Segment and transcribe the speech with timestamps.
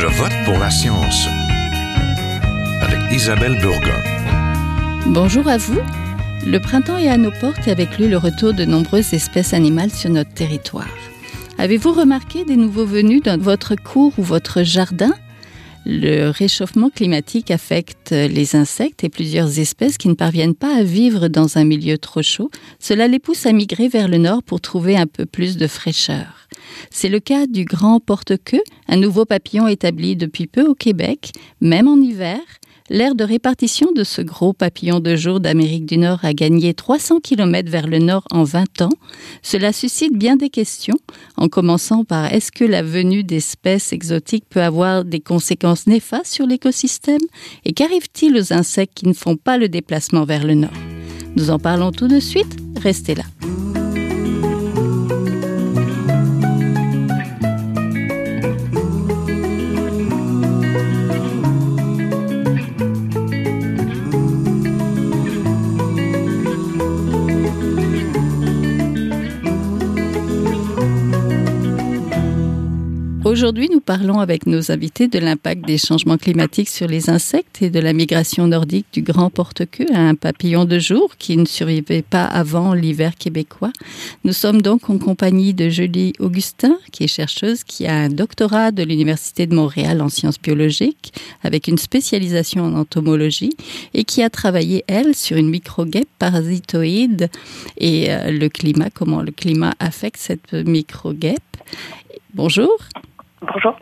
[0.00, 1.26] Je vote pour la science
[2.80, 4.00] avec Isabelle Burgon.
[5.08, 5.80] Bonjour à vous.
[6.46, 9.90] Le printemps est à nos portes et avec lui le retour de nombreuses espèces animales
[9.90, 10.86] sur notre territoire.
[11.58, 15.10] Avez-vous remarqué des nouveaux venus dans votre cour ou votre jardin?
[15.86, 21.28] Le réchauffement climatique affecte les insectes et plusieurs espèces qui ne parviennent pas à vivre
[21.28, 22.50] dans un milieu trop chaud.
[22.78, 26.48] Cela les pousse à migrer vers le nord pour trouver un peu plus de fraîcheur.
[26.90, 31.88] C'est le cas du grand porte-queue, un nouveau papillon établi depuis peu au Québec, même
[31.88, 32.40] en hiver.
[32.90, 37.20] L'aire de répartition de ce gros papillon de jour d'Amérique du Nord a gagné 300
[37.20, 38.92] km vers le nord en 20 ans.
[39.42, 40.96] Cela suscite bien des questions,
[41.36, 46.46] en commençant par est-ce que la venue d'espèces exotiques peut avoir des conséquences néfastes sur
[46.46, 47.20] l'écosystème?
[47.66, 50.72] Et qu'arrive-t-il aux insectes qui ne font pas le déplacement vers le nord?
[51.36, 53.24] Nous en parlons tout de suite, restez là.
[73.38, 77.70] Aujourd'hui, nous parlons avec nos invités de l'impact des changements climatiques sur les insectes et
[77.70, 82.02] de la migration nordique du grand porte-queue à un papillon de jour qui ne survivait
[82.02, 83.70] pas avant l'hiver québécois.
[84.24, 88.72] Nous sommes donc en compagnie de Julie Augustin, qui est chercheuse, qui a un doctorat
[88.72, 91.12] de l'Université de Montréal en sciences biologiques
[91.44, 93.54] avec une spécialisation en entomologie
[93.94, 97.30] et qui a travaillé, elle, sur une microguêpe parasitoïde
[97.76, 101.38] et euh, le climat, comment le climat affecte cette microguêpe.
[102.34, 102.76] Bonjour.
[103.40, 103.78] Bonjour.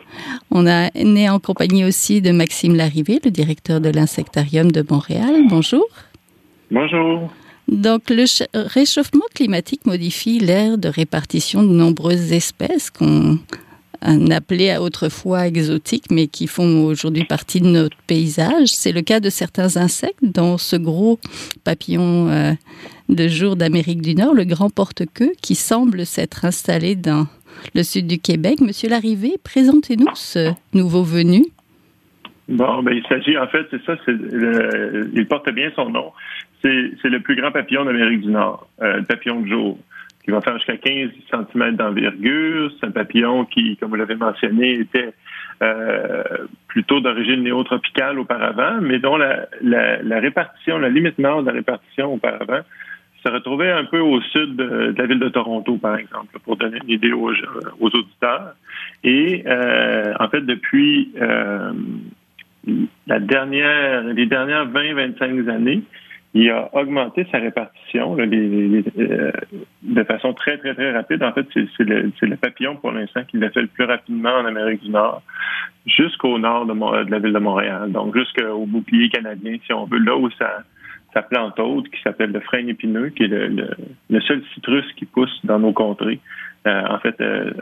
[0.50, 5.46] On a né en compagnie aussi de Maxime Larrivé, le directeur de l'Insectarium de Montréal.
[5.48, 5.86] Bonjour.
[6.70, 7.30] Bonjour.
[7.68, 13.38] Donc, le réchauffement climatique modifie l'aire de répartition de nombreuses espèces qu'on
[14.30, 18.68] appelait autrefois exotiques, mais qui font aujourd'hui partie de notre paysage.
[18.68, 21.18] C'est le cas de certains insectes, dont ce gros
[21.64, 22.52] papillon euh,
[23.08, 27.26] de jour d'Amérique du Nord, le grand porte-queue, qui semble s'être installé dans
[27.74, 28.60] le sud du Québec.
[28.60, 31.44] Monsieur Larrivé, présentez-nous ce nouveau venu.
[32.48, 36.12] Bon, ben, il s'agit, en fait, c'est ça, il porte bien son nom.
[36.62, 39.78] C'est le plus grand papillon d'Amérique du Nord, euh, le papillon de jour,
[40.24, 42.72] qui va faire jusqu'à 15 cm d'envergure.
[42.78, 45.12] C'est un papillon qui, comme vous l'avez mentionné, était
[45.62, 46.22] euh,
[46.68, 52.12] plutôt d'origine néotropicale auparavant, mais dont la, la, répartition, la limite nord de la répartition
[52.14, 52.60] auparavant
[53.26, 56.78] se retrouvait un peu au sud de, la ville de Toronto, par exemple, pour donner
[56.84, 57.32] une idée aux,
[57.80, 58.54] auditeurs.
[59.02, 61.72] Et euh, en fait, depuis euh,
[63.06, 65.82] la dernière, les dernières 20-25 années,
[66.34, 69.32] il a augmenté sa répartition euh,
[69.82, 71.22] de façon très, très, très rapide.
[71.22, 74.82] En fait, c'est le, papillon pour l'instant qui l'a fait le plus rapidement en Amérique
[74.82, 75.22] du Nord,
[75.86, 79.98] jusqu'au nord de, de, la ville de Montréal, donc jusqu'au bouclier canadien, si on veut,
[79.98, 80.62] là où ça,
[81.16, 85.40] sa plante haute qui s'appelle le frêne épineux, qui est le, seul citrus qui pousse
[85.44, 86.20] dans nos contrées,
[86.66, 87.52] euh, en fait, euh,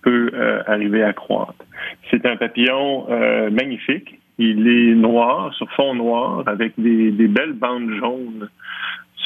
[0.00, 1.62] peut euh, arriver à croître.
[2.10, 3.06] C'est un papillon
[3.50, 4.18] magnifique.
[4.38, 8.48] Il est noir, sur fond noir, avec des, belles bandes jaunes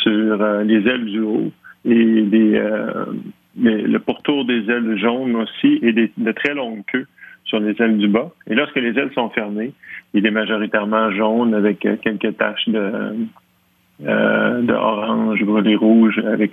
[0.03, 1.53] sur les ailes du haut
[1.85, 2.63] et des,
[3.57, 7.07] le pourtour des ailes jaunes aussi et des, de très longues queues
[7.45, 8.31] sur les ailes du bas.
[8.47, 9.73] Et lorsque les ailes sont fermées,
[10.15, 13.27] il est majoritairement jaune avec quelques taches de,
[14.07, 16.53] euh, de orange, brûlé rouge, avec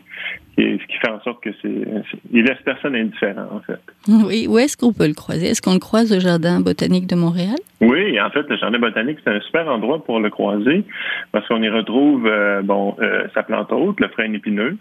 [0.58, 1.88] ce qui fait en sorte que c'est,
[2.34, 3.80] il laisse personne indifférent en fait.
[4.09, 5.47] Oui, où est-ce qu'on peut le croiser?
[5.47, 7.56] Est-ce qu'on le croise au jardin botanique de Montréal?
[7.80, 10.84] Oui, en fait, le jardin botanique c'est un super endroit pour le croiser
[11.31, 14.75] parce qu'on y retrouve euh, bon euh, sa plante haute, le frêne épineux,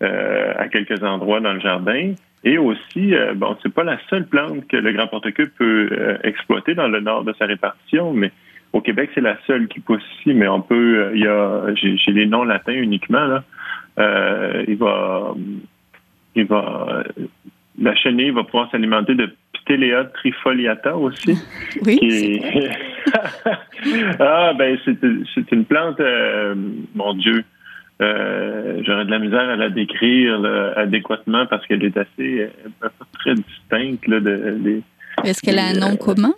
[0.00, 2.12] à quelques endroits dans le jardin.
[2.44, 5.88] Et aussi, bon, c'est pas la seule plante que le grand porte-queue peut
[6.22, 8.30] exploiter dans le nord de sa répartition, mais
[8.74, 10.98] au Québec, c'est la seule qui pousse ici, mais on peut.
[10.98, 13.44] Euh, il y a, j'ai les noms latins uniquement là.
[14.00, 15.32] Euh, il va,
[16.34, 17.04] il va,
[17.80, 21.38] la chenille va pouvoir s'alimenter de Ptelea trifoliata aussi.
[21.86, 22.42] Oui.
[24.18, 26.54] ah ben c'est une plante, euh,
[26.94, 27.44] mon Dieu.
[28.00, 30.44] J'aurais de la misère à la décrire
[30.76, 32.50] adéquatement parce qu'elle est assez
[33.12, 34.82] très distincte là, de,
[35.22, 36.34] Est-ce qu'elle a un nom commun?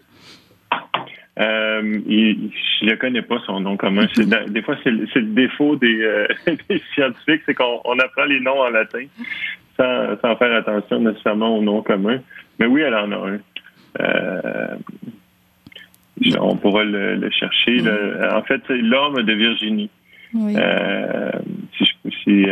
[1.38, 2.00] Euh,
[2.80, 4.06] je ne connais pas son nom commun.
[4.48, 6.26] des fois, c'est le, défaut euh,
[6.68, 9.04] des, scientifiques, c'est qu'on apprend les noms en latin
[9.76, 12.20] sans, sans, faire attention nécessairement au nom commun.
[12.58, 13.38] Mais oui, elle en a un.
[14.00, 14.76] Euh,
[16.40, 17.82] on pourra le, chercher.
[18.32, 19.90] En fait, c'est l'homme de Virginie.
[20.32, 22.46] Si, je, si,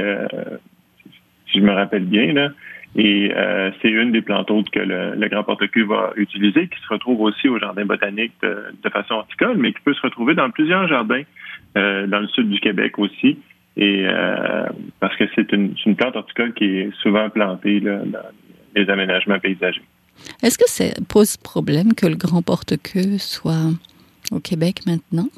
[1.50, 2.50] si, je me rappelle bien, là.
[2.96, 6.88] Et euh, c'est une des plantes autres que le, grand porte-cul va utiliser, qui se
[6.88, 10.87] retrouve aussi au jardin botanique de, façon horticole, mais qui peut se retrouver dans plusieurs
[10.87, 11.23] jardins
[11.76, 13.38] euh, dans le sud du Québec aussi.
[13.76, 14.67] Et euh,
[15.00, 18.05] parce que c'est une, plante horticole qui est souvent plantée dans
[18.76, 19.82] les aménagements paysagers.
[20.44, 23.73] Est-ce que ça pose problème que le grand porte-queue soit
[24.31, 25.29] au Québec maintenant?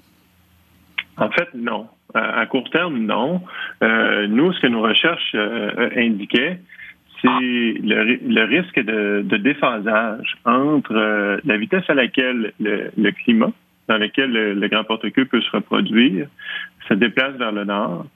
[1.16, 1.86] En fait, non.
[2.12, 3.40] À court terme, non.
[3.80, 5.34] nous, ce que nos recherches
[5.96, 6.60] indiquaient,
[7.22, 13.52] c'est le, risque de, déphasage entre euh, la vitesse à laquelle le, climat
[13.88, 16.28] dans lequel le, grand porte-queue peut se reproduire
[16.88, 18.06] se déplace vers le nord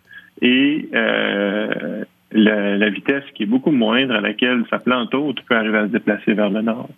[0.43, 5.79] et euh, la, vitesse qui est beaucoup moindre à laquelle sa plante haute peut arriver
[5.79, 6.91] à se déplacer vers le nord.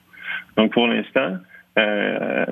[0.57, 1.37] Donc pour l'instant,
[1.79, 2.45] euh,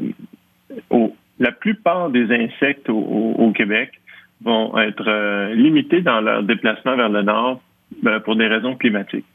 [1.38, 3.92] la plupart des insectes au, Québec
[4.42, 7.60] vont être limités dans leur déplacement vers le nord
[8.02, 9.26] ben, pour des raisons climatiques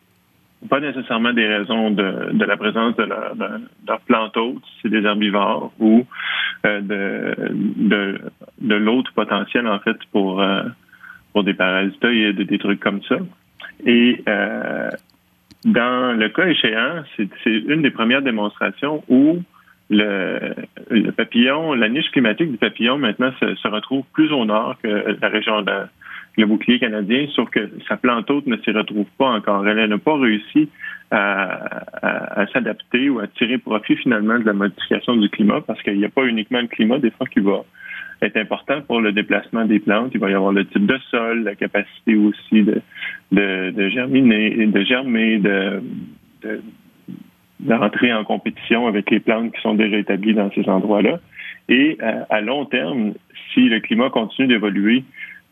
[0.65, 3.45] pas nécessairement des raisons de, la présence de leur, de,
[3.87, 6.05] leur plante hôte, c'est des herbivores, ou
[6.65, 8.19] euh, de,
[8.59, 10.63] de, l'autre potentiel, en fait, pour, euh,
[11.43, 13.17] des parasitoïdes, des trucs comme ça.
[13.85, 14.89] Et euh,
[15.65, 19.41] dans le cas échéant, c'est une des premières démonstrations où
[19.89, 20.55] le,
[20.89, 25.17] le, papillon, la niche climatique du papillon maintenant se, se retrouve plus au nord que
[25.21, 25.73] la région de,
[26.37, 29.67] le bouclier canadien, sauf que sa plante haute ne s'y retrouve pas encore.
[29.67, 30.69] Elle n'a pas réussi
[31.11, 36.05] à, s'adapter ou à tirer profit finalement de la modification du climat parce qu'il n'y
[36.05, 37.63] a pas uniquement le climat des fois qui va
[38.21, 40.11] être important pour le déplacement des plantes.
[40.13, 42.63] Il va y avoir le type de sol, la capacité aussi
[43.31, 45.83] de, germiner, de germer, de,
[46.41, 46.61] de,
[47.59, 51.19] d'entrer en compétition avec les plantes qui sont déjà établies dans ces endroits-là.
[51.67, 51.97] Et
[52.29, 53.13] à long terme,
[53.53, 55.03] si le climat continue d'évoluer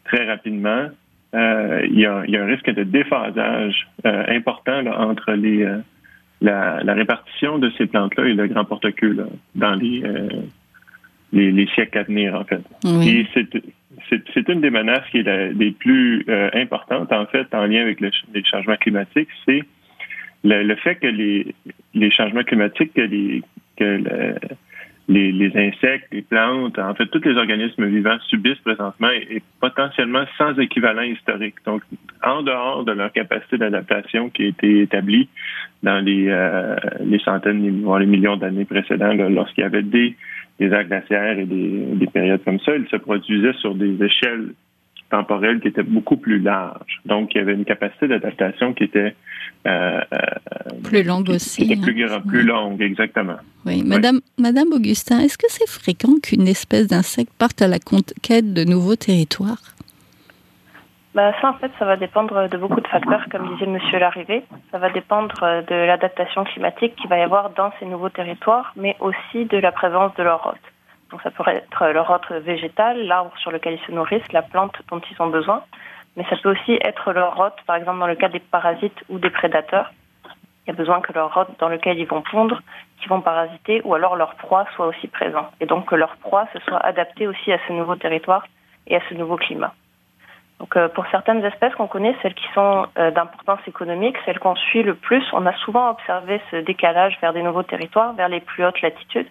[0.05, 0.89] très rapidement,
[1.33, 5.79] euh, il, y a, un risque de déphasage euh, important entre les, euh,
[6.41, 9.17] la, répartition de ces plantes-là et le grand porte-queue
[9.55, 10.03] dans les,
[11.31, 12.61] les, siècles à venir, en fait.
[13.03, 17.99] Et c'est une des menaces qui est des plus importantes, en fait, en lien avec
[17.99, 19.63] les changements climatiques, c'est
[20.43, 21.55] le, fait que les,
[21.95, 23.41] les changements climatiques, que les,
[23.77, 24.35] que
[25.09, 30.57] les, insectes, les plantes, en fait, tous les organismes vivants subissent présentement et, potentiellement sans
[30.59, 31.55] équivalent historique.
[31.65, 31.81] Donc,
[32.23, 35.27] en dehors de leur capacité d'adaptation qui a été établie
[35.81, 40.15] dans les, euh, les centaines, voire les millions d'années précédentes, lorsqu'il y avait des,
[40.59, 44.53] des glaciaires et des, des périodes comme ça, ils se produisaient sur des échelles
[45.13, 46.99] temporelle qui était beaucoup plus large.
[47.05, 49.15] Donc, il y avait une capacité d'adaptation qui était
[49.67, 50.19] euh, euh,
[50.83, 51.67] plus longue aussi.
[51.67, 52.21] Qui plus, hein.
[52.27, 53.37] plus longue, exactement.
[53.67, 58.53] Oui, Madame, Madame Augustin, est-ce que c'est fréquent qu'une espèce d'insecte parte à la conquête
[58.53, 59.61] de nouveaux territoires?
[61.13, 64.41] Bah, ça, en fait, ça va dépendre de beaucoup de facteurs, comme disait Monsieur Larrivée.
[64.71, 68.95] Ça va dépendre de l'adaptation climatique qu'il va y avoir dans ces nouveaux territoires, mais
[68.99, 70.72] aussi de la présence de leur hôte.
[71.13, 74.75] Donc ça pourrait être leur hôte végétal, l'arbre sur lequel ils se nourrissent, la plante
[74.89, 75.61] dont ils ont besoin.
[76.17, 79.19] Mais ça peut aussi être leur hôte, par exemple dans le cas des parasites ou
[79.19, 79.93] des prédateurs.
[80.65, 82.63] Il y a besoin que leur hôte dans lequel ils vont pondre,
[82.97, 85.51] qu'ils vont parasiter, ou alors leur proie soit aussi présent.
[85.59, 88.47] Et donc que leur proie se soit adaptée aussi à ce nouveau territoire
[88.87, 89.75] et à ce nouveau climat.
[90.59, 94.55] Donc euh, pour certaines espèces qu'on connaît, celles qui sont euh, d'importance économique, celles qu'on
[94.55, 98.39] suit le plus, on a souvent observé ce décalage vers des nouveaux territoires, vers les
[98.39, 99.27] plus hautes latitudes.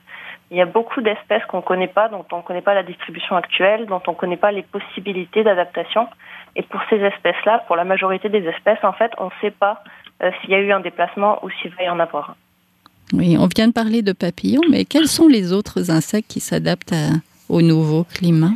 [0.52, 2.82] Il y a beaucoup d'espèces qu'on ne connaît pas, dont on ne connaît pas la
[2.82, 6.06] distribution actuelle, dont on ne connaît pas les possibilités d'adaptation.
[6.56, 9.82] Et pour ces espèces-là, pour la majorité des espèces, en fait, on ne sait pas
[10.23, 12.37] euh, s'il y a eu un déplacement ou s'il va y en avoir un.
[13.14, 16.94] Oui, on vient de parler de papillons, mais quels sont les autres insectes qui s'adaptent
[17.49, 18.52] au nouveau climat?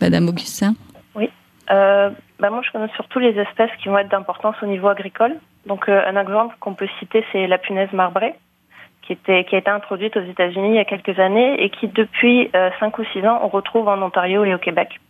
[0.00, 0.74] Madame Augustin?
[1.14, 1.30] Oui.
[1.70, 2.10] Euh,
[2.40, 5.36] bah moi, je connais surtout les espèces qui vont être d'importance au niveau agricole.
[5.66, 8.34] Donc, euh, un exemple qu'on peut citer, c'est la punaise marbrée
[9.16, 12.70] qui, a été introduite aux États-Unis il y a quelques années et qui, depuis euh,
[12.80, 15.00] cinq 5 ou 6 ans, on retrouve en Ontario et au Québec.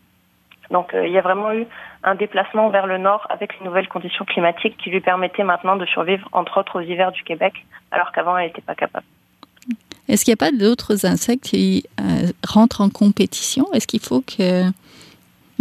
[0.71, 1.67] Donc euh, il y a vraiment eu
[2.05, 5.87] un déplacement vers le nord avec les nouvelles conditions climatiques qui lui permettaient maintenant de
[5.87, 7.55] survivre, entre autres, aux hivers du Québec,
[7.91, 9.07] alors qu'avant, elle n'était pas capable.
[10.09, 13.67] Est-ce qu'il n'y a pas d'autres insectes qui euh, rentrent en compétition?
[13.73, 14.73] Est-ce qu'il faut qu'ils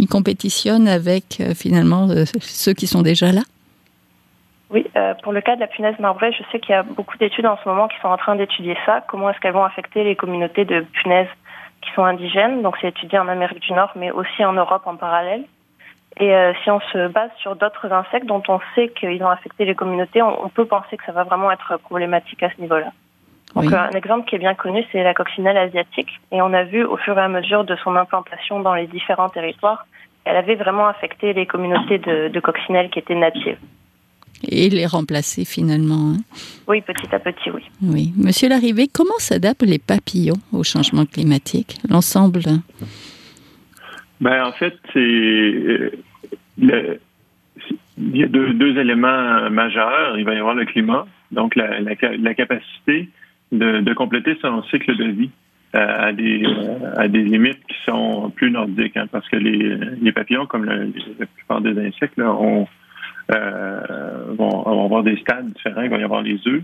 [0.08, 2.08] compétitionnent avec finalement
[2.40, 3.42] ceux qui sont déjà là?
[4.70, 7.16] Oui, euh, pour le cas de la punaise marbrée, je sais qu'il y a beaucoup
[7.16, 9.02] d'études en ce moment qui sont en train d'étudier ça.
[9.08, 11.28] Comment est-ce qu'elles vont affecter les communautés de punaises
[11.80, 12.60] qui sont indigènes?
[12.60, 15.44] Donc c'est étudié en Amérique du Nord, mais aussi en Europe en parallèle.
[16.20, 19.64] Et euh, si on se base sur d'autres insectes dont on sait qu'ils ont affecté
[19.64, 22.92] les communautés, on, peut penser que ça va vraiment être problématique à ce niveau-là.
[23.54, 26.10] Donc un exemple qui est bien connu, c'est la coccinelle asiatique.
[26.30, 29.30] Et on a vu au fur et à mesure de son implantation dans les différents
[29.30, 29.86] territoires,
[30.26, 33.58] elle avait vraiment affecté les communautés de, de coccinelles qui étaient natives.
[34.46, 36.12] Et les remplacer finalement.
[36.12, 36.18] Hein.
[36.68, 37.62] Oui, petit à petit, oui.
[37.82, 38.12] Oui.
[38.16, 42.42] Monsieur Larrivée, comment s'adaptent les papillons au changement climatique L'ensemble
[44.20, 44.98] ben, En fait, c'est.
[44.98, 45.90] Euh,
[46.60, 50.16] il y a deux, éléments majeurs.
[50.18, 53.08] Il va y avoir le climat, donc la, capacité
[53.50, 55.30] de, compléter son cycle de vie
[55.74, 56.46] euh, à, des,
[56.96, 61.60] à des limites qui sont plus nordiques, hein, parce que les, papillons, comme la plupart
[61.60, 62.68] des insectes, ont
[63.30, 63.80] euh,
[64.38, 65.82] vont, avoir des stades différents.
[65.82, 66.62] Il va y avoir les œufs,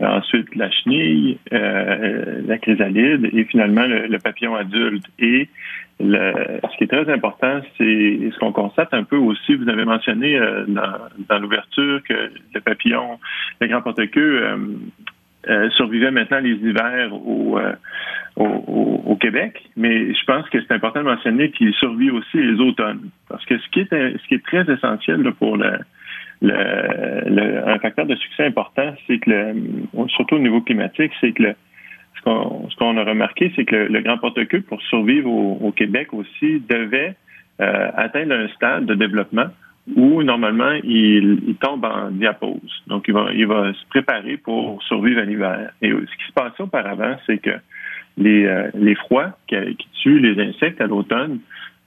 [0.00, 5.06] ensuite la chenille, euh, la chrysalide et finalement le, papillon adulte.
[5.18, 5.48] Et
[6.00, 9.54] ce qui est très important, c'est ce qu'on constate un peu aussi.
[9.54, 13.18] Vous avez mentionné euh, dans, l'ouverture que le papillon,
[13.60, 14.58] le grand porte-queue,
[15.76, 17.58] survivait maintenant les hivers au,
[18.36, 23.10] au, Québec, mais je pense que c'est important de mentionner qu'il survit aussi les automnes.
[23.28, 25.78] Parce que ce qui est, ce qui est très essentiel pour le,
[26.42, 31.54] le, un facteur de succès important, c'est que, le, surtout au niveau climatique, c'est que
[32.16, 37.14] ce qu'on a remarqué, c'est que le, grand porte-queue, pour survivre au, Québec aussi, devait
[37.60, 39.46] euh, atteindre un stade de développement
[39.96, 42.82] où normalement il, il, tombe en diapose.
[42.86, 45.70] Donc il va, il va se préparer pour survivre à l'hiver.
[45.82, 47.50] Et ce qui se passait auparavant, c'est que
[48.16, 51.40] les, euh, les froids qui, qui, tuent les insectes à l'automne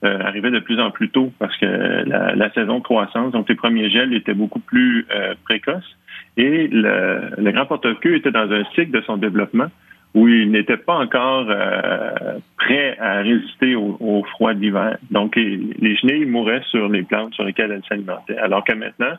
[0.04, 3.48] euh, arrivaient de plus en plus tôt parce que la, la, saison de croissance, donc
[3.48, 5.96] les premiers gels étaient beaucoup plus euh, précoces.
[6.36, 9.70] Et le, le grand porte-queue était dans un cycle de son développement
[10.18, 14.98] où il n'était pas encore euh, prêt à résister au, au froid d'hiver.
[15.10, 18.38] Donc, les, les, chenilles mouraient sur les plantes sur lesquelles elles s'alimentaient.
[18.38, 19.14] Alors que maintenant,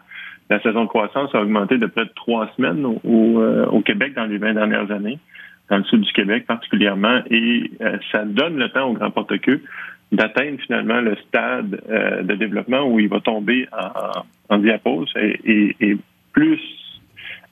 [0.49, 3.41] la saison de croissance a augmenté de près de trois semaines au,
[3.71, 5.19] au Québec dans les 20 dernières années
[5.69, 9.61] dans le sud du Québec particulièrement, et euh, ça donne le temps au grand porte-queue
[10.11, 15.75] d'atteindre finalement le stade euh, de développement où il va tomber en, en diapose et,
[15.79, 15.97] et,
[16.33, 16.59] plus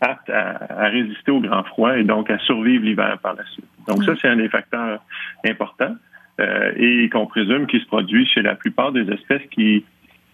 [0.01, 3.65] apte à, résister au grand froid et donc à survivre l'hiver par la suite.
[3.87, 4.99] Donc ça, c'est un des facteurs
[5.45, 5.95] importants
[6.39, 9.85] euh, et qu'on présume qui se produit chez la plupart des espèces qui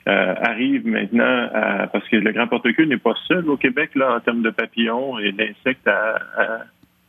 [0.07, 4.15] euh, arrivent maintenant à, parce que le grand porte-queue n'est pas seul au Québec là
[4.15, 6.59] en termes de papillons et d'insectes à, à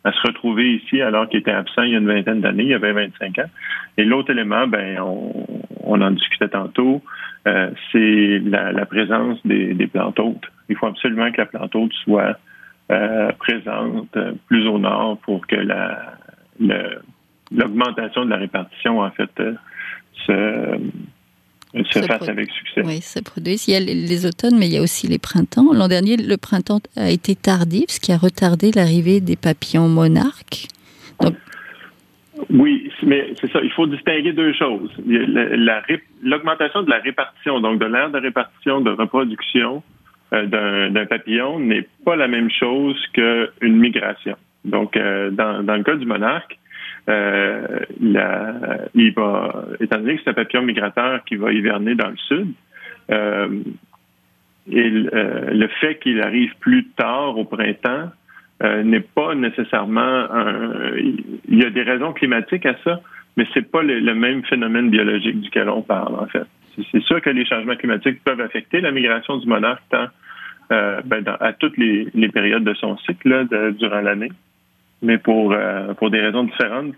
[0.04, 2.68] à se retrouver ici alors qu'il était absent il y a une vingtaine d'années, il
[2.68, 3.50] y avait 25 ans.
[3.96, 5.46] Et l'autre élément, ben, on,
[5.84, 7.02] on, en discutait tantôt,
[7.46, 10.44] euh, c'est la, la, présence des, des plantes hôtes.
[10.68, 12.38] Il faut absolument que la plante hôte soit
[12.90, 16.14] euh, présente plus au nord pour que la
[17.50, 19.54] l'augmentation de la répartition, en fait, euh,
[20.26, 20.78] se
[21.90, 22.82] se, fasse avec succès.
[22.84, 23.56] Oui, ça produit.
[23.66, 25.72] Il y a les, automnes, mais il y a aussi les printemps.
[25.72, 30.68] L'an dernier, le printemps a été tardif, ce qui a retardé l'arrivée des papillons monarques.
[32.50, 33.60] Oui, mais c'est ça.
[33.62, 34.90] Il faut distinguer deux choses.
[36.22, 39.82] L'augmentation de la répartition, donc de l'aire de répartition, de reproduction
[40.32, 44.36] euh, d'un papillon n'est pas la même chose qu'une migration.
[44.64, 46.58] Donc, euh, dans, le cas du monarque,
[47.08, 52.16] euh, il va, étant donné que c'est un papillon migrateur qui va hiverner dans le
[52.16, 52.52] sud,
[54.66, 58.08] et le fait qu'il arrive plus tard au printemps
[58.64, 63.00] euh, n'est pas nécessairement un, il y a des raisons climatiques à ça,
[63.36, 66.46] mais c'est pas le, même phénomène biologique duquel on parle en fait.
[66.90, 69.82] C'est sûr que les changements climatiques peuvent affecter la migration du monarque
[70.72, 73.46] euh, ben, à toutes les, périodes de son cycle
[73.78, 74.30] durant l'année
[75.04, 76.94] mais pour, euh, pour des raisons différentes,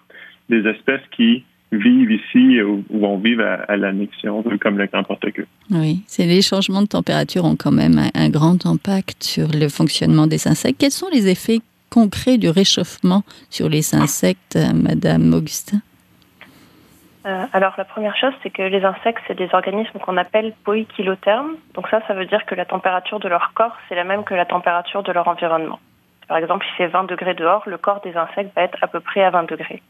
[0.48, 5.46] des espèces qui vivent ici ou vont vivre à, l'annexion, comme le grand porte-queue.
[5.70, 10.46] Oui, les changements de température ont quand même un, grand impact sur le fonctionnement des
[10.48, 10.78] insectes.
[10.78, 15.78] Quels sont les effets concrets du réchauffement sur les insectes, euh, Madame Augustin?
[17.26, 21.56] Euh, alors la première chose, c'est que les insectes, c'est des organismes qu'on appelle poikilothermes.
[21.74, 24.34] Donc ça, ça veut dire que la température de leur corps, c'est la même que
[24.34, 25.80] la température de leur environnement.
[26.28, 29.00] Par exemple, il fait 20 degrés dehors, le corps des insectes va être à peu
[29.00, 29.82] près à 20 degrés.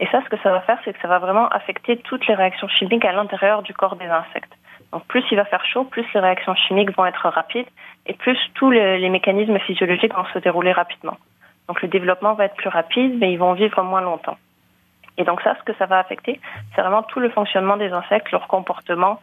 [0.00, 2.34] Et ça, ce que ça va faire, c'est que ça va vraiment affecter toutes les
[2.34, 4.52] réactions chimiques à l'intérieur du corps des insectes.
[4.92, 7.66] Donc plus il va faire chaud, plus les réactions chimiques vont être rapides
[8.06, 11.16] et plus tous les, mécanismes physiologiques vont se dérouler rapidement.
[11.68, 14.36] Donc le développement va être plus rapide, mais ils vont vivre moins longtemps.
[15.18, 16.40] Et donc ça, ce que ça va affecter,
[16.74, 19.18] c'est vraiment tout le fonctionnement des insectes, leur comportement,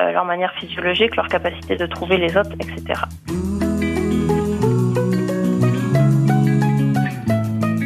[0.00, 3.02] euh, leur manière physiologique, leur capacité de trouver les hôtes, etc.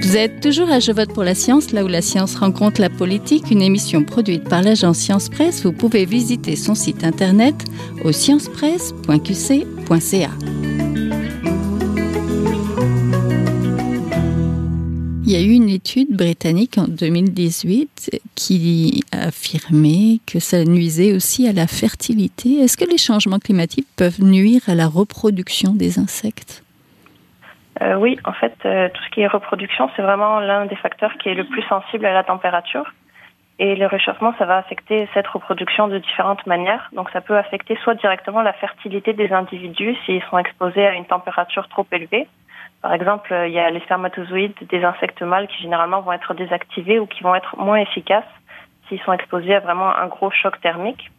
[0.06, 2.88] Vous êtes toujours à Je vote pour la science, là où la science rencontre la
[2.88, 5.64] politique, une émission produite par l'agence Science Presse.
[5.64, 7.56] Vous pouvez visiter son site internet
[8.04, 10.30] au sciencepresse.qc.ca.
[15.24, 21.14] Il y a eu une étude britannique en 2018 qui a affirmé que ça nuisait
[21.14, 22.60] aussi à la fertilité.
[22.60, 26.62] Est-ce que les changements climatiques peuvent nuire à la reproduction des insectes?
[27.82, 31.16] Euh, Oui, en fait, euh, tout ce qui est reproduction, c'est vraiment l'un des facteurs
[31.18, 32.92] qui est le plus sensible à la température.
[33.58, 36.90] Et le réchauffement, ça va affecter cette reproduction de différentes manières.
[36.92, 41.06] Donc ça peut affecter soit directement la fertilité des individus s'ils sont exposés à une
[41.06, 42.28] température trop élevée.
[42.82, 46.98] Par exemple, il y a les spermatozoïdes des insectes mâles qui généralement vont être désactivés
[46.98, 48.24] ou qui vont être moins efficaces
[48.88, 51.10] s'ils sont exposés à vraiment un gros choc thermique.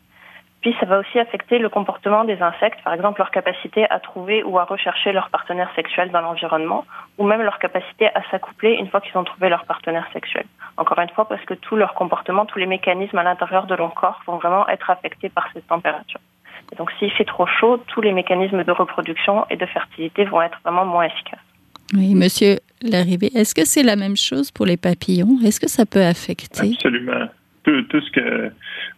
[0.62, 4.44] Puis ça va aussi affecter le comportement des insectes, par exemple leur capacité à trouver
[4.44, 6.84] ou à rechercher leur partenaire sexuel dans l'environnement,
[7.18, 10.46] ou même leur capacité à s'accoupler une fois qu'ils ont trouvé leur partenaire sexuel.
[10.78, 13.94] Encore une fois, parce que tout leur comportement, tous les mécanismes à l'intérieur de leur
[13.94, 16.20] corps vont vraiment être affectés par cette température.
[16.72, 20.42] Et donc s'il fait trop chaud, tous les mécanismes de reproduction et de fertilité vont
[20.42, 21.40] être vraiment moins efficaces.
[21.94, 25.38] Oui, monsieur Larrivée, est-ce que c'est la même chose pour les papillons?
[25.46, 26.72] Est-ce que ça peut affecter?
[26.74, 27.28] Absolument
[27.90, 28.52] tout, ce que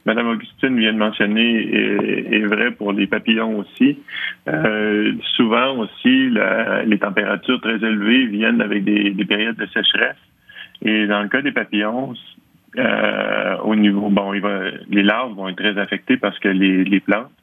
[0.06, 4.00] Mme Augustine vient de mentionner est, vrai pour les papillons aussi.
[4.48, 6.32] Euh, souvent aussi,
[6.86, 10.18] les températures très élevées viennent avec des, périodes de sécheresse.
[10.82, 12.14] Et dans le cas des papillons,
[12.78, 17.39] euh, au niveau, bon, les larves vont être très affectées parce que les plantes euh,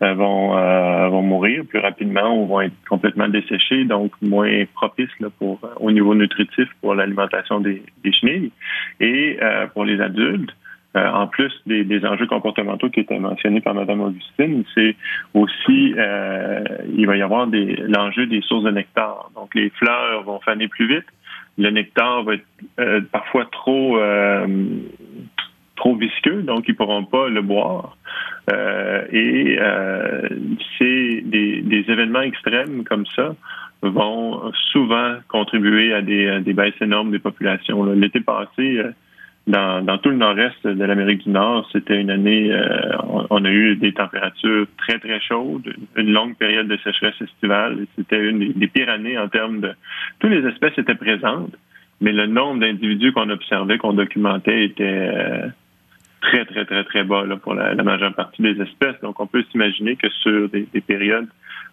[0.00, 5.28] vont, euh, vont mourir plus rapidement ou vont être complètement desséchées, donc moins propices là,
[5.38, 8.52] pour, euh, au niveau nutritif pour l'alimentation des, des, chenilles.
[9.00, 9.38] Et
[9.74, 10.50] pour les adultes,
[10.94, 14.96] en plus des, des, enjeux comportementaux qui étaient mentionnés par Mme Augustine, c'est
[15.34, 15.94] aussi
[16.96, 19.30] il va y avoir des l'enjeu des sources de nectar.
[19.36, 21.06] Donc les fleurs vont faner plus vite.
[21.56, 23.98] Le nectar va être parfois trop
[25.76, 27.97] trop visqueux, donc ils pourront pas le boire.
[28.50, 30.28] Euh, et euh,
[30.78, 33.34] c'est des, des, événements extrêmes comme ça
[33.82, 37.84] vont souvent contribuer à des, des baisses énormes des populations.
[37.84, 38.90] L'été passé, euh,
[39.46, 42.96] dans, dans, tout le nord-est de l'Amérique du Nord, c'était une année, euh,
[43.30, 47.86] on, a eu des températures très, très chaudes, une longue période de sécheresse estivale.
[47.96, 49.72] C'était une des, des, pires années en termes de...
[50.20, 51.54] Toutes les espèces étaient présentes,
[52.00, 55.50] mais le nombre d'individus qu'on observait, qu'on documentait était
[56.20, 59.00] très, très, très, très bas pour la, majeure partie des espèces.
[59.02, 61.28] Donc, on peut s'imaginer que sur des, périodes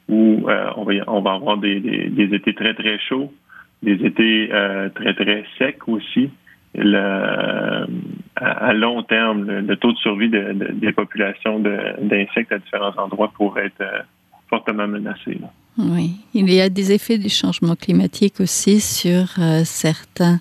[0.07, 3.33] où euh, on, va, on va avoir des, des, étés très, très chauds,
[3.81, 6.29] des étés euh, très, très secs aussi,
[6.77, 13.67] à, long terme, le, taux de survie de, des populations d'insectes à différents endroits pourrait
[13.67, 14.01] être euh,
[14.49, 15.37] fortement menacé.
[15.77, 19.25] Oui, il y a des effets du changement climatique aussi sur
[19.65, 20.39] certains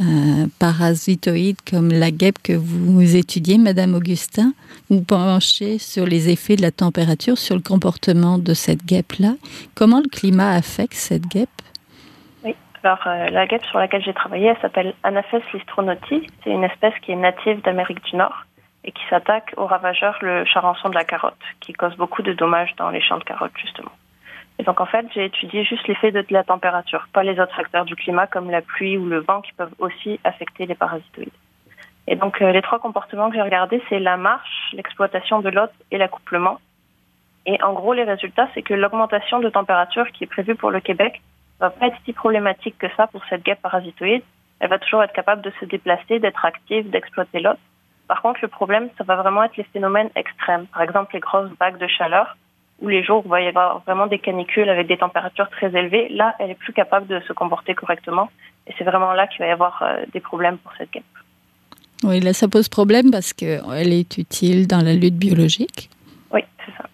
[0.00, 4.52] euh, parasitoïdes comme la guêpe que vous étudiez, Madame Augustin,
[4.88, 9.34] vous penchez sur les effets de la température, sur le comportement de cette guêpe-là.
[9.74, 11.48] Comment le climat affecte cette guêpe?
[12.44, 16.26] Oui, alors euh, la guêpe sur laquelle j'ai travaillé, elle s'appelle Anaphes listronoti.
[16.42, 18.46] C'est une espèce qui est native d'Amérique du Nord
[18.84, 22.74] et qui s'attaque au ravageur le charançon de la carotte, qui cause beaucoup de dommages
[22.78, 23.92] dans les champs de carottes justement.
[24.60, 27.86] Et donc en fait, j'ai étudié juste l'effet de la température, pas les autres facteurs
[27.86, 31.32] du climat comme la pluie ou le vent qui peuvent aussi affecter les parasitoïdes.
[32.06, 35.72] Et donc euh, les trois comportements que j'ai regardés, c'est la marche, l'exploitation de l'hôte
[35.90, 36.60] et l'accouplement.
[37.46, 40.80] Et en gros, les résultats, c'est que l'augmentation de température qui est prévue pour le
[40.80, 41.22] Québec
[41.58, 44.22] va pas être si problématique que ça pour cette guêpe parasitoïde.
[44.58, 47.58] Elle va toujours être capable de se déplacer, d'être active, d'exploiter l'hôte.
[48.08, 50.66] Par contre, le problème, ça va vraiment être les phénomènes extrêmes.
[50.66, 52.36] Par exemple, les grosses vagues de chaleur
[52.80, 55.68] où les jours où il va y avoir vraiment des canicules avec des températures très
[55.76, 58.30] élevées, là, elle est plus capable de se comporter correctement.
[58.66, 61.04] Et c'est vraiment là qu'il va y avoir euh, des problèmes pour cette guêpe.
[62.02, 65.90] Oui, là, ça pose problème parce qu'elle est utile dans la lutte biologique.
[66.32, 66.88] Oui, c'est ça.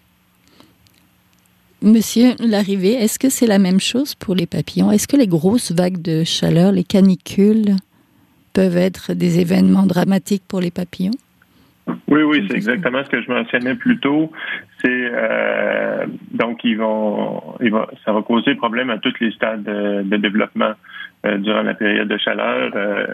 [1.81, 4.91] Monsieur Larrivée, est-ce que c'est la même chose pour les papillons?
[4.91, 7.75] Est-ce que les grosses vagues de chaleur, les canicules,
[8.51, 11.11] peuvent être des événements dramatiques pour les papillons?
[12.07, 14.31] Oui, oui, c'est exactement ce que je mentionnais plus tôt.
[14.81, 19.63] C'est euh, donc ils vont, ils vont, ça va causer problème à tous les stades
[19.63, 20.73] de, développement
[21.25, 22.71] euh, durant la période de chaleur.
[22.75, 23.05] Euh,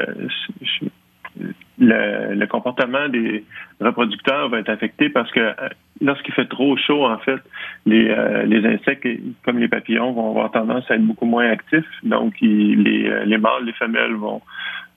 [1.79, 3.43] le, le, comportement des
[3.81, 5.53] reproducteurs va être affecté parce que euh,
[6.01, 7.41] lorsqu'il fait trop chaud, en fait,
[7.85, 9.07] les, les insectes,
[9.43, 11.89] comme les papillons, vont avoir tendance à être beaucoup moins actifs.
[12.03, 12.75] Donc, les,
[13.25, 14.41] les mâles, les femelles vont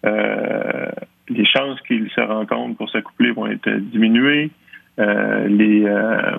[0.04, 0.90] euh,
[1.28, 4.50] les chances qu'ils se rencontrent pour s'accoupler vont être diminuées.
[4.98, 6.38] Euh, les, euh,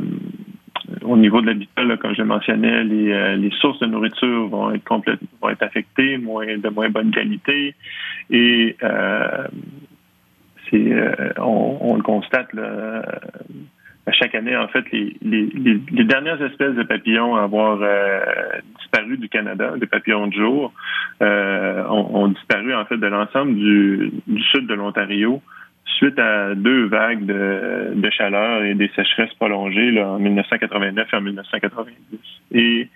[1.03, 4.71] au niveau de l'habitat, comme je le mentionnais, les, euh, les, sources de nourriture vont
[4.71, 7.75] être complètement vont être affectées, moins de moins bonne qualité.
[8.29, 8.75] Et
[10.69, 10.93] c'est
[11.37, 13.03] on, on, le constate là,
[14.13, 15.49] chaque année, en fait, les, les,
[15.91, 17.79] les, dernières espèces de papillons à avoir
[18.79, 20.73] disparu du Canada, des papillons de jour,
[21.21, 24.11] ont, disparu en fait de l'ensemble du,
[24.51, 25.41] sud de l'Ontario
[25.97, 31.21] suite à deux vagues de, chaleur et des sécheresses prolongées là, en 1989 et en
[31.21, 31.95] 1990.
[32.53, 32.89] Et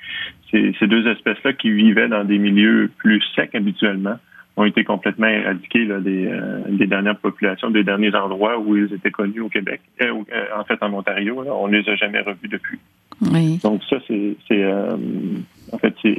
[0.52, 4.18] ces deux espèces-là qui vivaient dans des milieux plus secs habituellement
[4.58, 8.94] ont été complètement éradiqués là, des, euh, des, dernières populations, des derniers endroits où ils
[8.94, 11.42] étaient connus au Québec, euh, euh, en fait en Ontario.
[11.44, 12.80] Là, on les a jamais revus depuis.
[13.32, 13.60] Oui.
[13.64, 14.36] Donc ça, c'est,
[15.72, 16.18] en fait, c'est,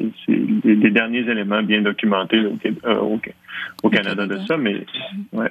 [0.64, 3.20] les, derniers éléments bien documentés au,
[3.82, 4.84] au, Canada de ça, mais
[5.32, 5.50] ouais.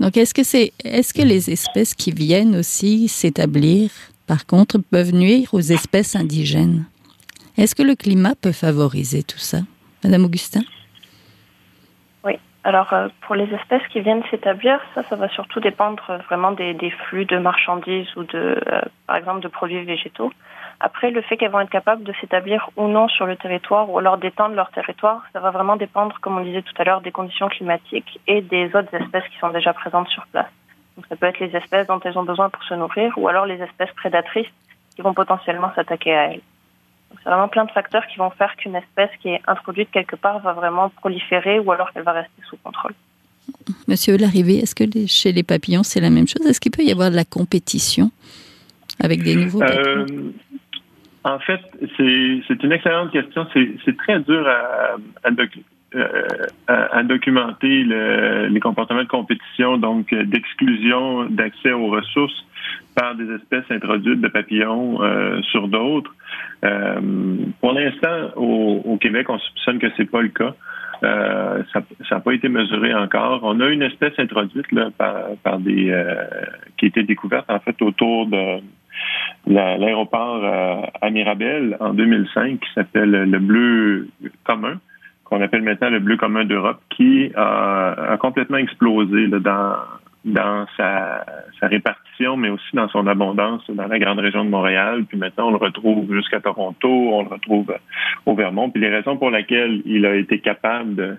[0.00, 3.90] Donc est-ce que c'est, est-ce que les espèces qui viennent aussi s'établir,
[4.26, 6.84] par contre, peuvent nuire aux espèces indigènes?
[7.56, 9.60] Est-ce que le climat peut favoriser tout ça,
[10.02, 10.62] Madame Augustin?
[12.62, 16.52] Alors, euh, pour les espèces qui viennent s'établir, ça, ça va surtout dépendre euh, vraiment
[16.52, 20.30] des, flux de marchandises ou de, euh, par exemple, de produits végétaux.
[20.78, 23.98] Après, le fait qu'elles vont être capables de s'établir ou non sur le territoire ou
[23.98, 27.12] alors d'étendre leur territoire, ça va vraiment dépendre, comme on disait tout à l'heure, des
[27.12, 30.50] conditions climatiques et des autres espèces qui sont déjà présentes sur place.
[30.96, 33.46] Donc, ça peut être les espèces dont elles ont besoin pour se nourrir ou alors
[33.46, 34.52] les espèces prédatrices
[34.94, 36.42] qui vont potentiellement s'attaquer à elles.
[37.22, 40.38] C'est vraiment plein de facteurs qui vont faire qu'une espèce qui est introduite quelque part
[40.40, 42.94] va vraiment proliférer ou alors qu'elle va rester sous contrôle.
[43.88, 46.46] Monsieur Larrivée, est-ce que chez les papillons c'est la même chose?
[46.46, 48.10] Est-ce qu'il peut y avoir de la compétition
[49.02, 50.06] avec des nouveaux papillons?
[50.06, 50.32] euh,
[51.24, 51.60] En fait,
[51.96, 53.46] c'est une excellente question.
[53.52, 55.30] C'est très dur à,
[55.94, 62.44] euh, documenter les comportements de compétition, donc d'exclusion d'accès aux ressources
[62.94, 66.14] par des espèces introduites de papillons euh, sur d'autres.
[66.64, 67.00] Euh,
[67.60, 70.54] pour l'instant, au, Québec, on soupçonne que c'est pas le cas.
[71.02, 73.40] Euh, ça n'a pas été mesuré encore.
[73.42, 74.90] On a une espèce introduite là,
[75.42, 75.94] par, des
[76.76, 78.60] qui a été découverte en fait autour de
[79.46, 80.44] l'aéroport
[81.00, 84.08] à Mirabel en 2005 qui s'appelle le bleu
[84.44, 84.78] commun
[85.30, 89.76] qu'on appelle maintenant le bleu commun d'Europe qui a, a complètement explosé là, dans
[90.24, 91.24] dans sa,
[91.62, 95.04] répartition, mais aussi dans son abondance dans la grande région de Montréal.
[95.06, 97.74] Puis maintenant, on le retrouve jusqu'à Toronto, on le retrouve
[98.26, 98.70] au Vermont.
[98.70, 101.18] Puis les raisons pour lesquelles il a été capable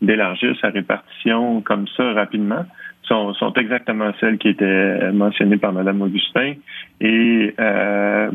[0.00, 2.64] d'élargir sa répartition comme ça rapidement
[3.02, 6.54] sont, sont, exactement celles qui étaient mentionnées par Mme Augustin.
[7.00, 8.30] Et, euh,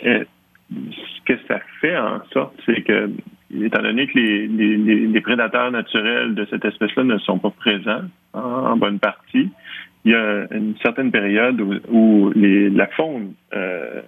[0.00, 0.22] et
[0.70, 3.10] ce que ça fait en sorte, c'est que
[3.54, 8.02] étant donné que les, les, prédateurs naturels de cette espèce-là ne sont pas présents
[8.34, 9.48] en, bonne partie,
[10.04, 14.02] il y a une certaine période où, les, la faune euh,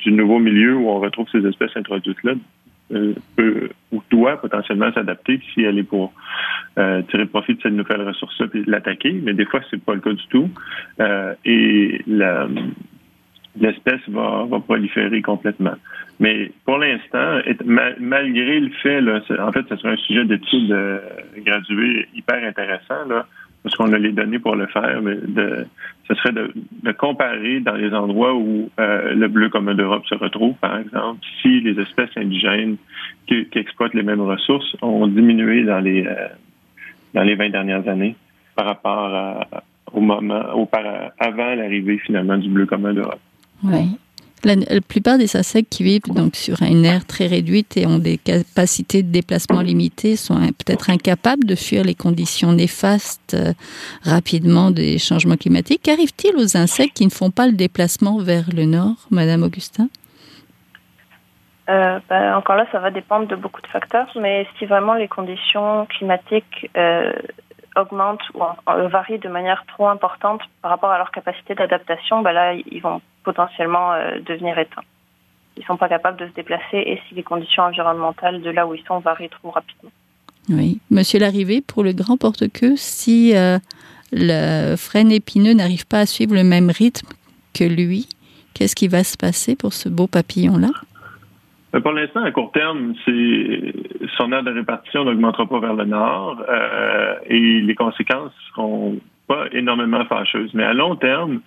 [0.00, 2.32] du nouveau milieu où on retrouve ces espèces introduites-là
[2.92, 6.12] euh, peut ou doit potentiellement s'adapter si elle est pour
[6.78, 10.00] euh, tirer profit de cette nouvelle ressource-là et l'attaquer, mais des fois c'est pas le
[10.00, 10.50] cas du tout.
[11.44, 12.48] et la,
[13.60, 15.74] l'espèce va, va proliférer complètement.
[16.20, 17.38] Mais pour l'instant,
[17.98, 20.98] malgré le fait, là, en fait, ce serait un sujet d'étude euh,
[21.38, 23.26] gradué hyper intéressant, là,
[23.62, 25.66] parce qu'on a les données pour le faire, mais de,
[26.08, 30.14] ce serait de, de comparer dans les endroits où euh, le bleu commun d'Europe se
[30.14, 32.76] retrouve, par exemple, si les espèces indigènes
[33.26, 36.28] qui, qui exploitent les mêmes ressources ont diminué dans les euh,
[37.14, 38.16] dans les 20 dernières années
[38.54, 39.46] par rapport à,
[39.92, 40.84] au moment, au, par,
[41.18, 43.20] avant l'arrivée finalement du bleu commun d'Europe.
[43.64, 43.98] Oui.
[44.44, 48.18] La, plupart des insectes qui vivent donc sur une aire très réduite et ont des
[48.18, 53.52] capacités de déplacement limitées sont peut-être incapables de fuir les conditions néfastes euh,
[54.04, 55.82] rapidement des changements climatiques.
[55.82, 59.88] Qu'arrive-t-il aux insectes qui ne font pas le déplacement vers le nord, Madame Augustin?
[61.68, 65.08] Euh, ben, encore là, ça va dépendre de beaucoup de facteurs, mais si vraiment les
[65.08, 67.12] conditions climatiques euh,
[67.76, 68.40] augmentent ou
[68.88, 73.00] varient de manière trop importante par rapport à leur capacité d'adaptation, ben là, ils vont
[73.24, 74.82] potentiellement euh, devenir éteints.
[75.56, 78.66] Ils ne sont pas capables de se déplacer et si les conditions environnementales de là
[78.66, 79.90] où ils sont varient trop rapidement.
[80.48, 80.78] Oui.
[80.90, 83.58] Monsieur Larrivée, pour le grand porte-queue, si euh,
[84.12, 87.08] le frêne épineux n'arrive pas à suivre le même rythme
[87.54, 88.08] que lui,
[88.54, 90.70] qu'est-ce qui va se passer pour ce beau papillon-là?
[91.74, 92.94] Euh, pour l'instant, à court terme,
[94.16, 99.46] son aire de répartition n'augmentera pas vers le nord euh, et les conséquences seront pas
[99.52, 100.52] énormément fâcheuses.
[100.54, 101.40] Mais à long terme,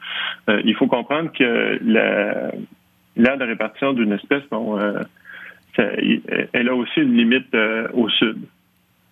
[0.50, 4.78] euh, il faut comprendre que l'aire de répartition d'une espèce, bon,
[5.78, 7.56] elle a aussi une limite
[7.94, 8.38] au sud.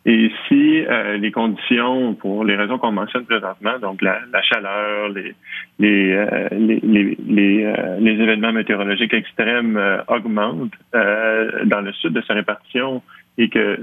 [0.10, 5.34] Et si euh, les conditions, pour les raisons qu'on mentionne présentement, donc la, chaleur, euh,
[5.84, 13.04] euh, les, événements météorologiques extrêmes augmentent dans le sud de sa répartition
[13.38, 13.78] et que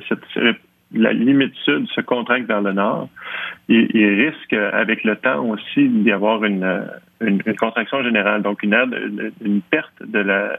[0.93, 3.09] la limite sud se contracte vers le nord,
[3.69, 6.89] il, risque avec le temps aussi d'y avoir une,
[7.21, 10.57] une, contraction générale, donc une, une perte de la,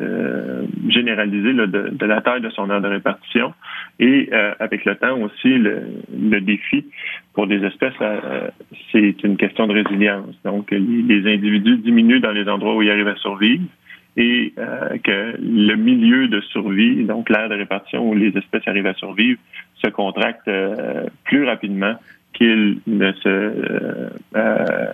[0.00, 3.52] euh, généralisée de, la taille de son aire de répartition.
[3.98, 5.82] Et avec le temps aussi, le,
[6.18, 6.86] le défi
[7.34, 7.92] pour des espèces,
[8.90, 10.34] c'est une question de résilience.
[10.44, 13.64] Donc, les, individus diminuent dans les endroits où ils arrivent à survivre
[14.16, 18.86] et euh, que le milieu de survie, donc l'aire de répartition où les espèces arrivent
[18.86, 19.40] à survivre,
[19.82, 21.94] se contracte euh, plus rapidement
[22.34, 23.52] qu'il ne se
[24.36, 24.92] euh,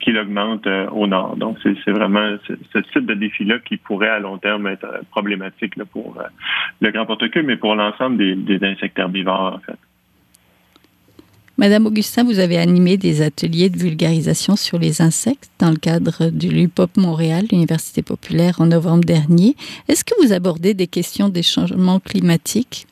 [0.00, 1.36] qu'il augmente au nord.
[1.36, 5.84] Donc c'est vraiment ce type de défi-là qui pourrait à long terme être problématique là,
[5.84, 6.16] pour
[6.80, 9.78] le grand porte-queue, mais pour l'ensemble des, des insectes herbivores en fait.
[11.56, 16.30] Madame Augustin, vous avez animé des ateliers de vulgarisation sur les insectes dans le cadre
[16.30, 19.54] du LUPOP Montréal, l'Université populaire, en novembre dernier.
[19.86, 22.88] Est-ce que vous abordez des questions des changements climatiques?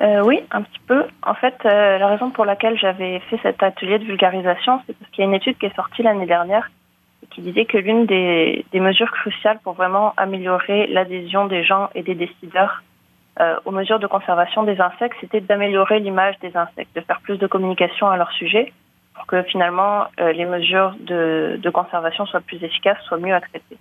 [0.00, 1.04] Euh, Oui, un petit peu.
[1.22, 5.10] En fait, euh, la raison pour laquelle j'avais fait cet atelier de vulgarisation, c'est parce
[5.10, 6.70] qu'il y a une étude qui est sortie l'année dernière
[7.30, 12.02] qui disait que l'une des, des mesures cruciales pour vraiment améliorer l'adhésion des gens et
[12.02, 12.82] des décideurs
[13.40, 17.36] euh, aux mesures de conservation des insectes, c'était d'améliorer l'image des insectes, de faire plus
[17.36, 18.72] de communication à leur sujet
[19.14, 23.78] pour que finalement euh, les mesures de, de, conservation soient plus efficaces, soient mieux acceptées.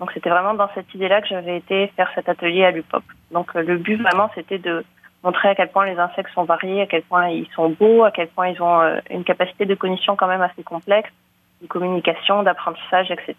[0.00, 3.02] Donc c'était vraiment dans cette idée-là que j'avais été faire cet atelier à l'UPOP.
[3.30, 4.84] Donc le but vraiment c'était de
[5.24, 8.10] montrer à quel point les insectes sont variés, à quel point ils sont beaux, à
[8.10, 11.10] quel point ils ont euh, une capacité de cognition quand même assez complexe,
[11.62, 13.32] de communication, d'apprentissage, etc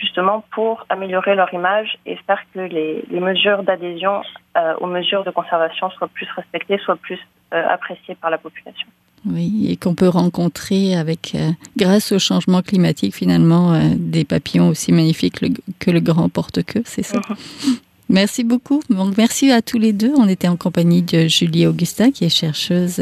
[0.00, 4.22] justement pour améliorer leur image et faire que les, les mesures d'adhésion
[4.56, 7.18] euh, aux mesures de conservation soient plus respectées, soient plus
[7.52, 8.88] euh, appréciées par la population.
[9.26, 14.92] Oui, et qu'on peut rencontrer avec, euh, grâce au changement climatique, finalement, des papillons aussi
[14.92, 15.48] magnifiques le,
[15.78, 17.18] que le grand porte-queue, c'est ça?
[17.18, 17.80] Mm -hmm.
[18.10, 18.82] Merci beaucoup.
[18.90, 20.12] Donc, merci à tous les deux.
[20.16, 23.00] On était en compagnie de Julie Augustin, qui est chercheuse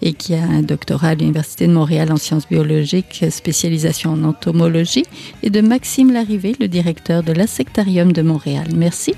[0.00, 5.06] et qui a un doctorat à l'Université de Montréal en sciences biologiques, spécialisation en entomologie,
[5.42, 8.68] et de Maxime Larrivé, le directeur de l'Insectarium de Montréal.
[8.76, 9.14] Merci.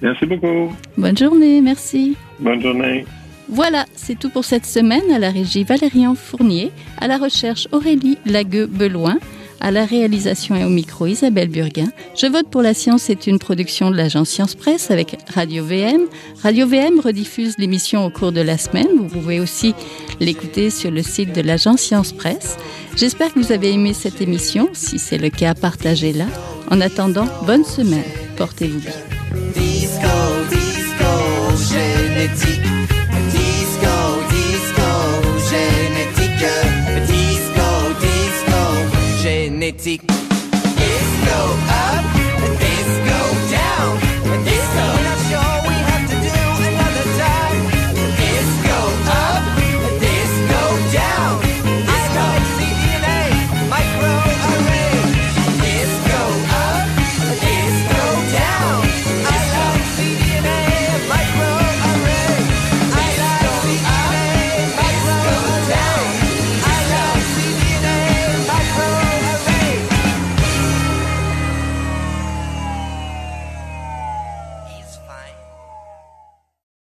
[0.00, 0.72] Merci beaucoup.
[0.96, 1.60] Bonne journée.
[1.60, 2.16] Merci.
[2.38, 3.04] Bonne journée.
[3.48, 5.10] Voilà, c'est tout pour cette semaine.
[5.12, 9.18] À la régie Valérian Fournier, à la recherche Aurélie Lagueux-Beloin,
[9.62, 11.88] à la réalisation et au micro Isabelle Burguin.
[12.16, 16.02] Je vote pour la science est une production de l'agence Science Presse avec Radio VM.
[16.42, 18.88] Radio VM rediffuse l'émission au cours de la semaine.
[18.98, 19.74] Vous pouvez aussi
[20.20, 22.58] l'écouter sur le site de l'agence Science Presse.
[22.96, 24.68] J'espère que vous avez aimé cette émission.
[24.72, 26.26] Si c'est le cas, partagez-la.
[26.70, 28.02] En attendant, bonne semaine.
[28.36, 28.92] Portez-vous bien.
[39.62, 40.00] magnetic.
[40.08, 42.11] It's no other.